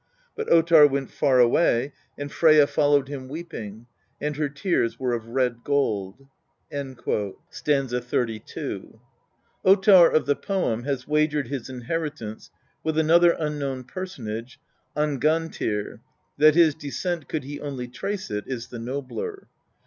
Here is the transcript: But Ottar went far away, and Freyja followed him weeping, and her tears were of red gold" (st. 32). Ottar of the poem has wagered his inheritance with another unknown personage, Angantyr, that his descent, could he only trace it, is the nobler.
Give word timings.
But 0.35 0.49
Ottar 0.51 0.87
went 0.87 1.11
far 1.11 1.37
away, 1.39 1.93
and 2.17 2.31
Freyja 2.31 2.65
followed 2.67 3.07
him 3.07 3.27
weeping, 3.27 3.85
and 4.19 4.35
her 4.35 4.49
tears 4.49 4.99
were 4.99 5.13
of 5.13 5.27
red 5.27 5.63
gold" 5.63 6.25
(st. 6.71 6.99
32). 7.91 8.99
Ottar 9.63 10.09
of 10.11 10.25
the 10.25 10.35
poem 10.35 10.85
has 10.85 11.07
wagered 11.07 11.49
his 11.49 11.69
inheritance 11.69 12.49
with 12.83 12.97
another 12.97 13.35
unknown 13.37 13.83
personage, 13.83 14.59
Angantyr, 14.97 15.99
that 16.39 16.55
his 16.55 16.73
descent, 16.73 17.29
could 17.29 17.43
he 17.43 17.61
only 17.61 17.87
trace 17.87 18.31
it, 18.31 18.45
is 18.47 18.69
the 18.69 18.79
nobler. 18.79 19.47